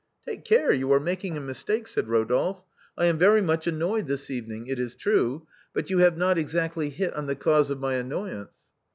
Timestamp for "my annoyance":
7.79-8.57